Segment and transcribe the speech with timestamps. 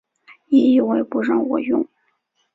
[0.47, 1.87] 你以为不让我用